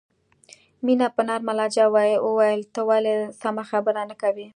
[0.85, 1.85] مینه په نرمه لهجه
[2.25, 4.47] وویل ته ولې سمه خبره نه کوې